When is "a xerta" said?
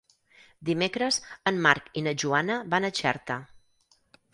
2.87-3.41